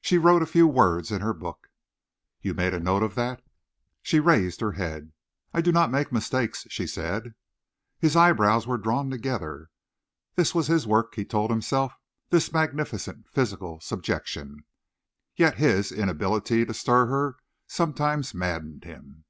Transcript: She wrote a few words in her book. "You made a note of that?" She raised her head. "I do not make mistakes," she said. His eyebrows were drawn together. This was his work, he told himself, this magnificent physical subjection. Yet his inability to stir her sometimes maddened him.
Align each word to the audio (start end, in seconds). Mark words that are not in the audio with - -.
She 0.00 0.18
wrote 0.18 0.42
a 0.42 0.52
few 0.52 0.66
words 0.66 1.12
in 1.12 1.20
her 1.20 1.32
book. 1.32 1.68
"You 2.42 2.52
made 2.52 2.74
a 2.74 2.80
note 2.80 3.04
of 3.04 3.14
that?" 3.14 3.42
She 4.02 4.18
raised 4.18 4.60
her 4.60 4.72
head. 4.72 5.12
"I 5.54 5.60
do 5.60 5.70
not 5.70 5.88
make 5.92 6.10
mistakes," 6.10 6.66
she 6.68 6.84
said. 6.84 7.32
His 8.00 8.16
eyebrows 8.16 8.66
were 8.66 8.76
drawn 8.76 9.08
together. 9.08 9.70
This 10.34 10.52
was 10.52 10.66
his 10.66 10.84
work, 10.84 11.14
he 11.14 11.24
told 11.24 11.52
himself, 11.52 11.92
this 12.28 12.52
magnificent 12.52 13.28
physical 13.28 13.78
subjection. 13.78 14.64
Yet 15.36 15.58
his 15.58 15.92
inability 15.92 16.64
to 16.64 16.74
stir 16.74 17.06
her 17.06 17.36
sometimes 17.68 18.34
maddened 18.34 18.82
him. 18.82 19.26